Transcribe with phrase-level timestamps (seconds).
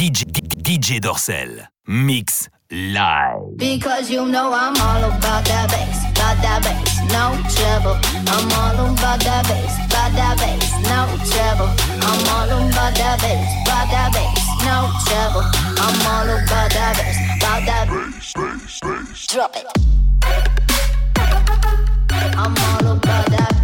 [0.00, 0.24] DJ,
[0.64, 1.68] DJ Dorsel.
[1.86, 3.58] Mix live.
[3.58, 8.00] Because you know I'm all about that bass, about that bass, no trouble.
[8.32, 11.68] I'm all about that bass, about that bass, no trouble.
[12.00, 15.44] I'm all about that bass, about that bass, no trouble.
[15.76, 19.26] I'm all about that bass, about that bass, bass, bass.
[19.26, 19.66] Drop it.
[22.38, 23.59] I'm all about that.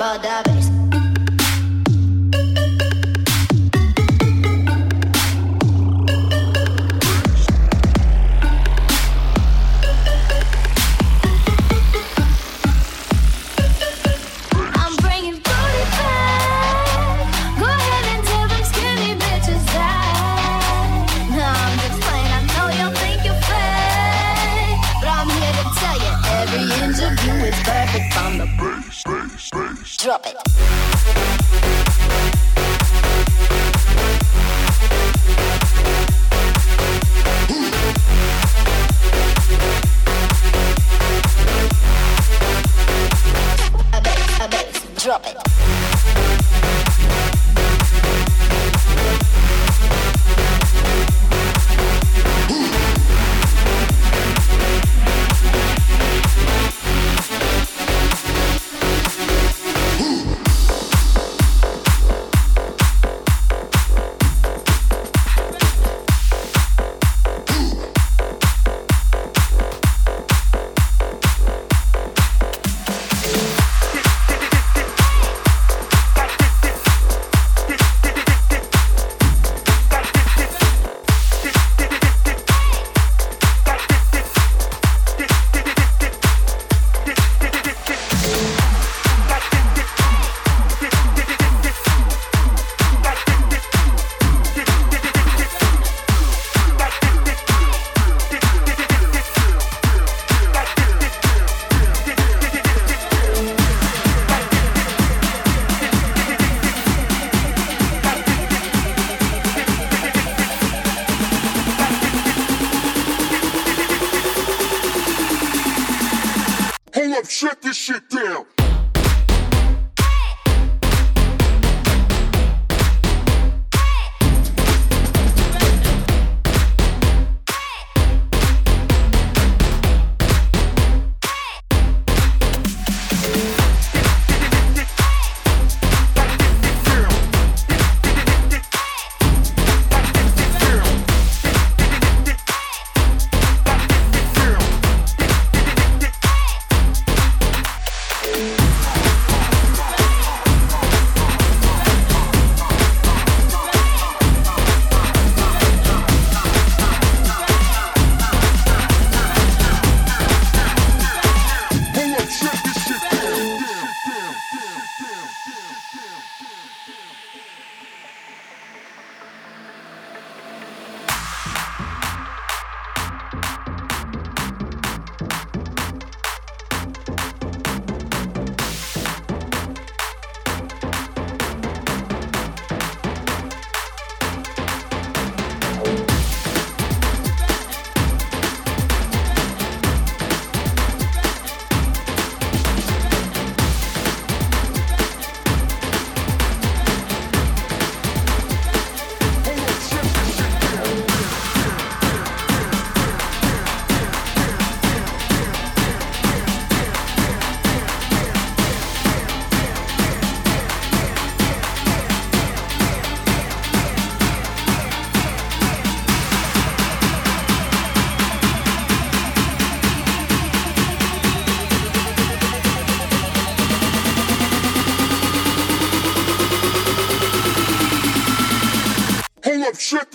[0.00, 0.49] about that.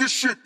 [0.05, 0.45] This shit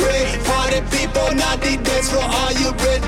[0.00, 0.44] three.
[0.44, 2.24] Party people, not the dance floor.
[2.24, 2.99] Are you ready?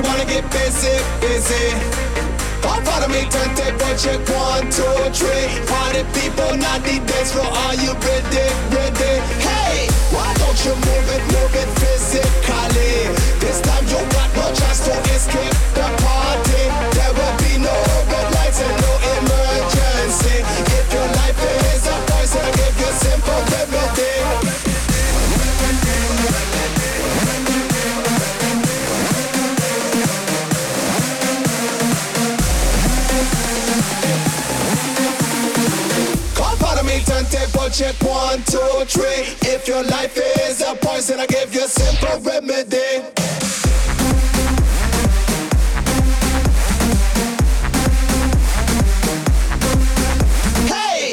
[0.00, 1.66] You wanna get busy, busy.
[2.62, 5.46] Come follow me, Turn turntable check one, two, three.
[5.68, 7.44] Party people, not the dance floor.
[7.44, 9.14] Are you ready, ready?
[9.44, 13.12] Hey, why don't you move it, move it physically?
[13.40, 16.62] This time you got no chance to escape the party.
[16.96, 17.74] There will be no
[18.08, 20.69] red lights and no emergency.
[37.72, 39.22] Check one, two, three.
[39.48, 42.76] If your life is a poison, I give you a simple remedy.
[50.66, 51.12] Hey!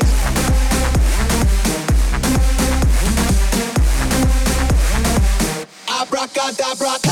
[5.87, 7.06] Abracadabra,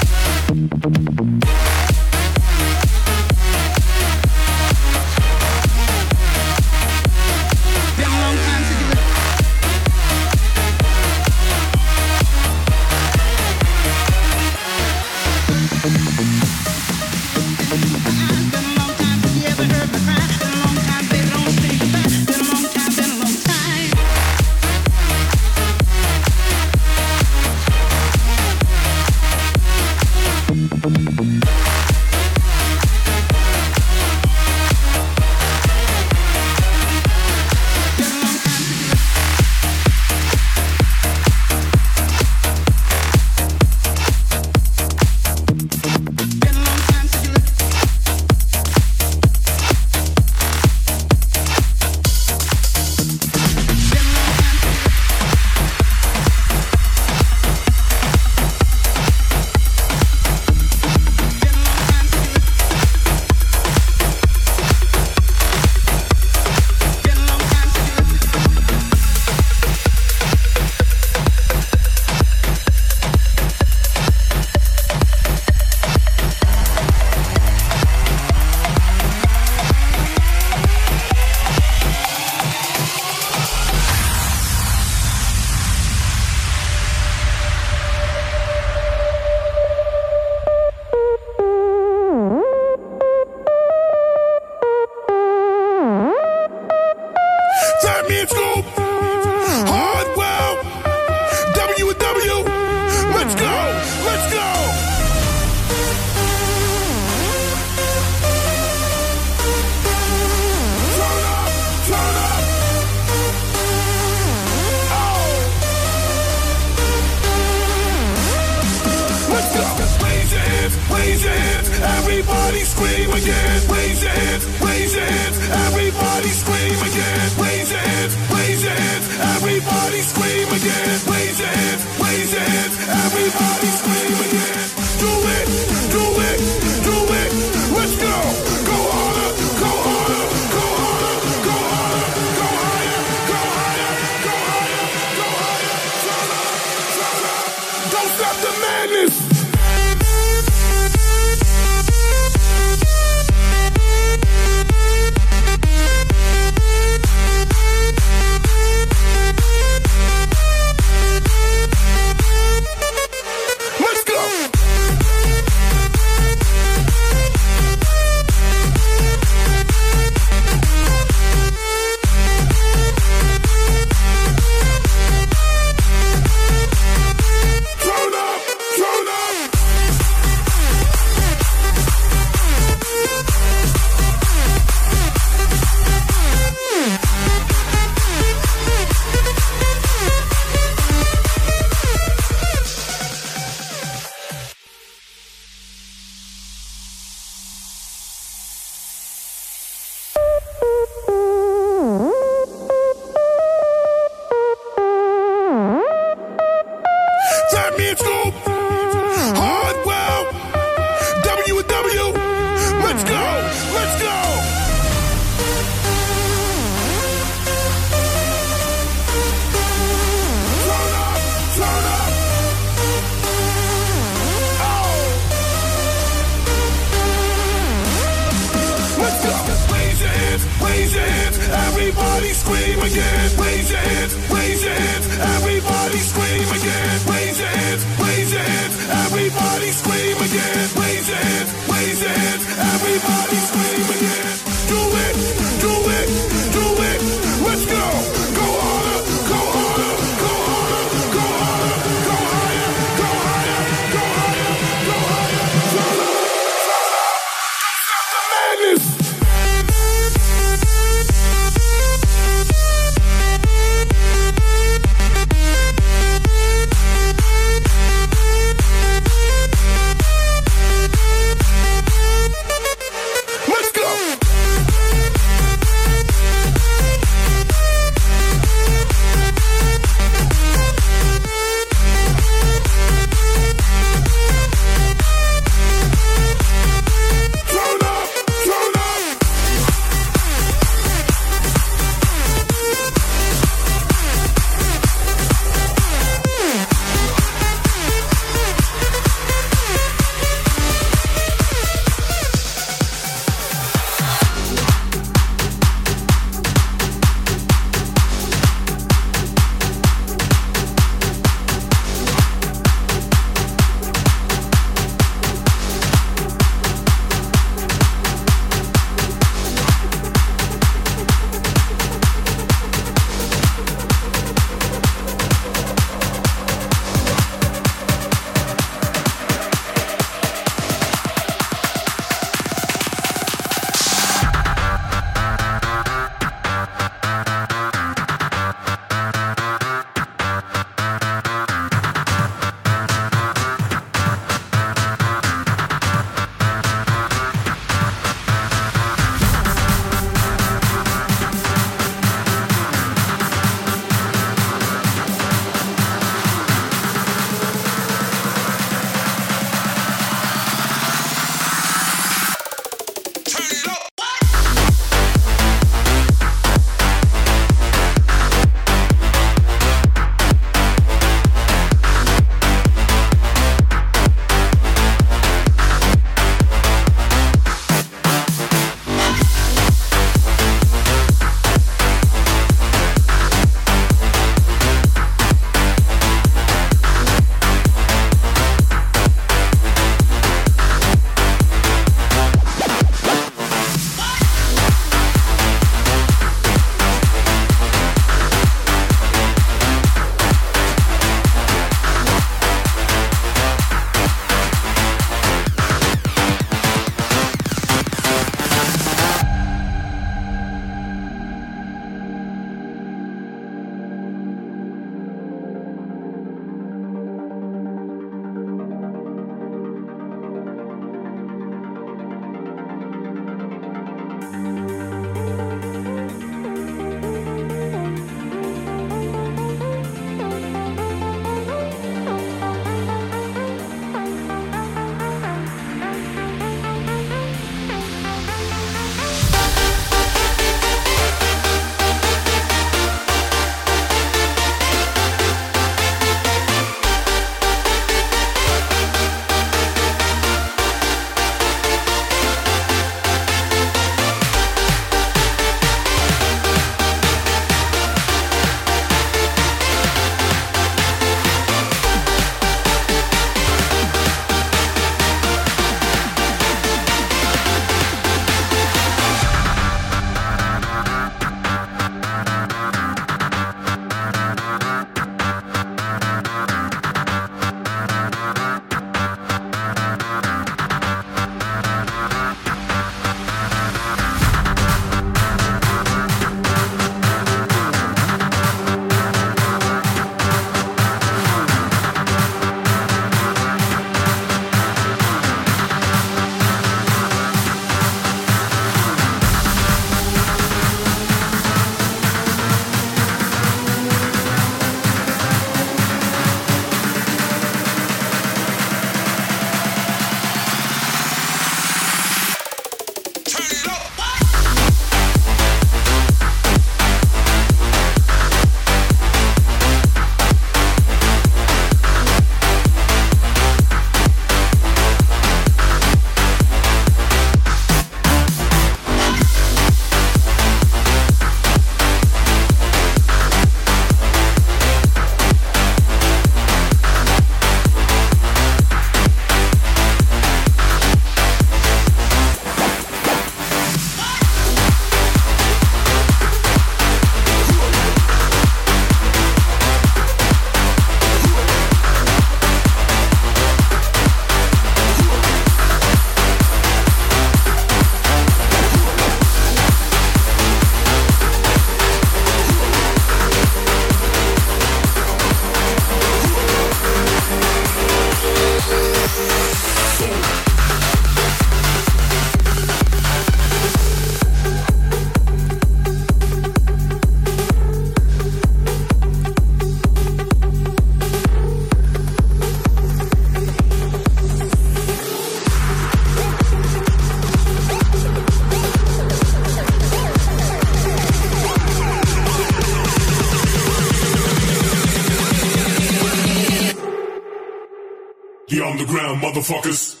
[598.60, 600.00] on the ground, motherfuckers.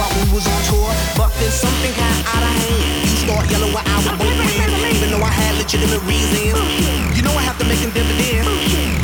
[0.00, 0.88] while we was on tour,
[1.20, 3.04] but then something got out of hand.
[3.04, 4.48] You start yelling while I was booming,
[4.96, 6.56] even though I had legitimate reasons.
[7.12, 8.48] You know I have to make them dividends.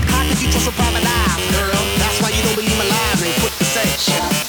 [0.08, 1.82] How could you trust a private eye, girl?
[2.00, 4.45] That's why you don't believe my lies and quit the sex.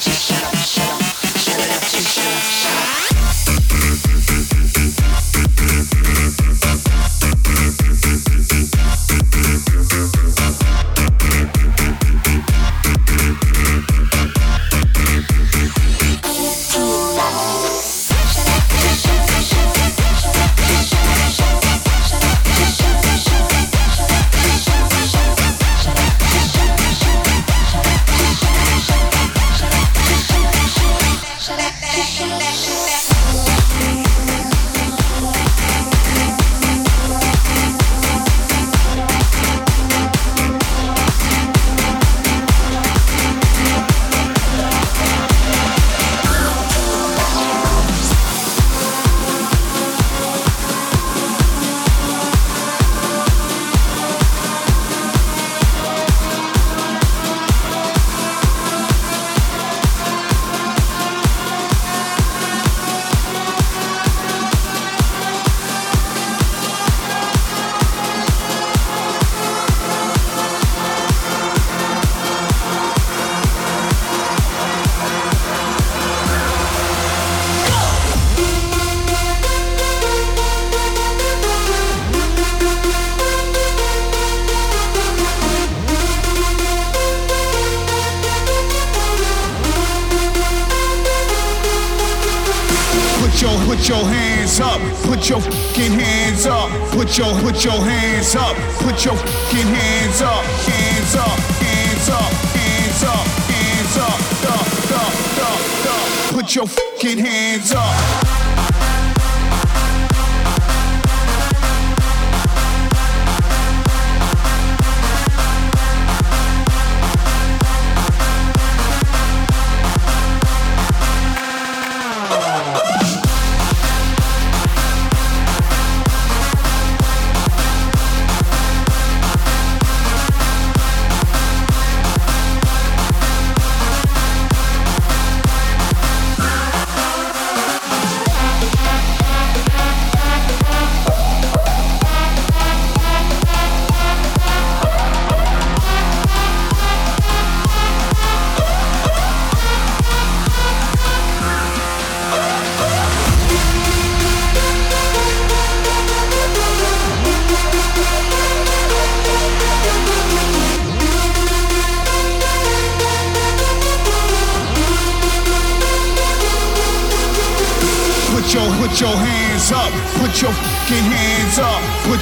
[95.04, 96.70] Put your fucking hands up.
[96.92, 98.56] Put your put your hands up.
[98.80, 100.44] Put your fucking hands up.
[100.44, 101.38] Hands up.
[101.60, 102.32] Hands up.
[102.56, 103.26] Hands up.
[103.52, 104.18] Hands up.
[104.42, 106.32] Duh, duh, duh, duh.
[106.34, 108.37] Put your fucking hands up.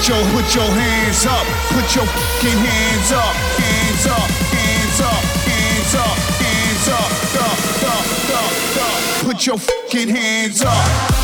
[0.09, 5.95] Your put your hands up, put your fucking hands up, hands up, hands up, hands
[5.99, 7.17] up, hands up.
[9.25, 11.16] Put your fucking hands up.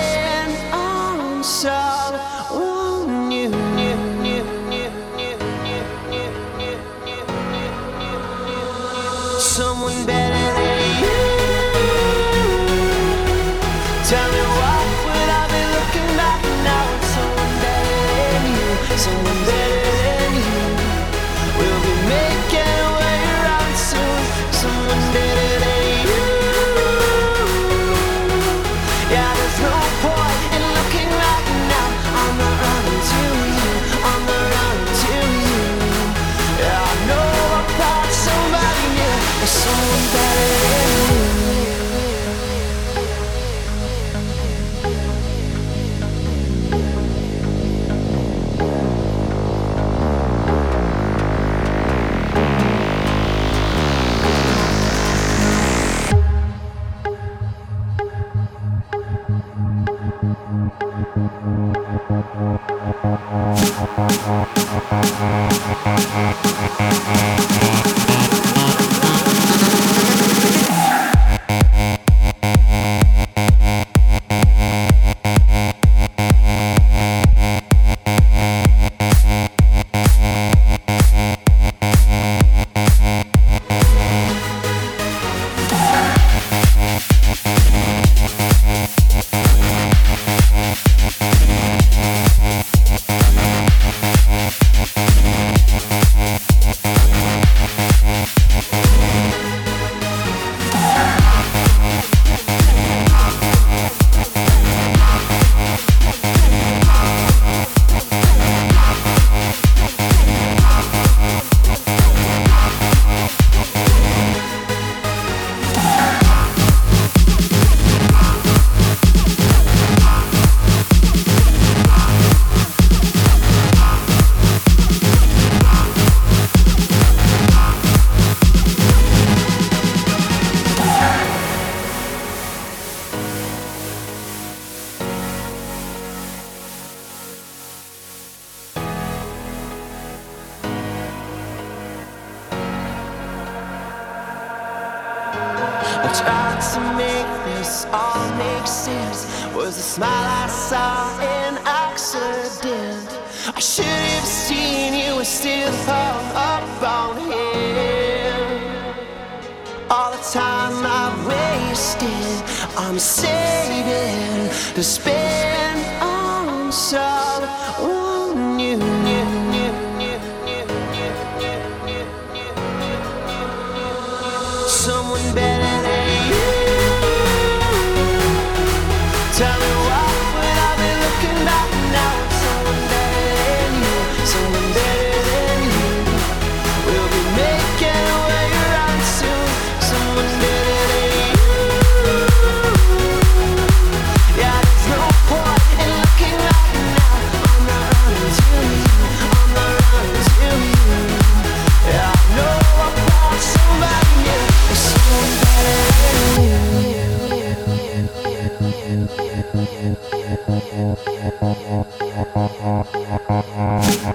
[0.00, 1.91] Spend on some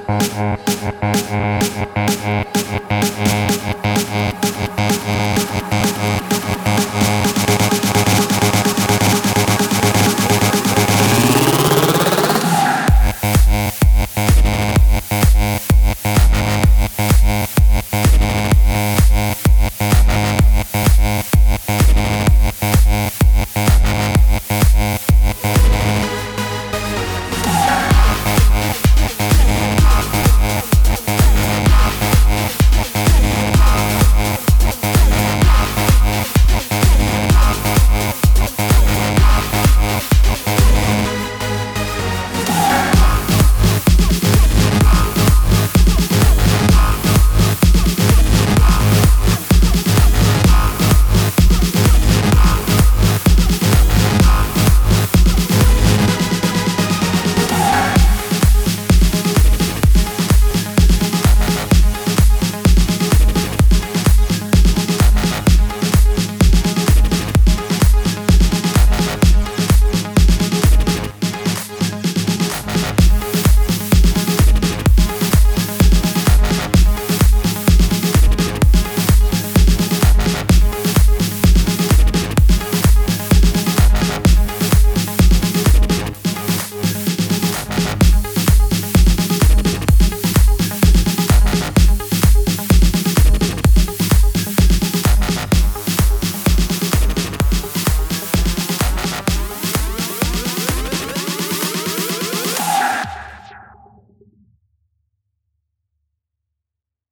[0.07, 0.47] Mm-hmm.